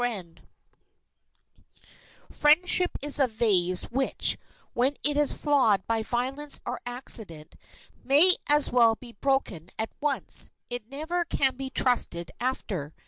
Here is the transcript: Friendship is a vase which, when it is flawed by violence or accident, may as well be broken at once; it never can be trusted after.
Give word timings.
Friendship 2.31 2.89
is 3.03 3.19
a 3.19 3.27
vase 3.27 3.83
which, 3.91 4.35
when 4.73 4.95
it 5.03 5.15
is 5.15 5.31
flawed 5.33 5.85
by 5.85 6.01
violence 6.01 6.59
or 6.65 6.81
accident, 6.87 7.53
may 8.03 8.35
as 8.49 8.71
well 8.71 8.95
be 8.95 9.11
broken 9.11 9.69
at 9.77 9.91
once; 10.01 10.49
it 10.71 10.89
never 10.89 11.23
can 11.23 11.55
be 11.55 11.69
trusted 11.69 12.31
after. 12.39 12.95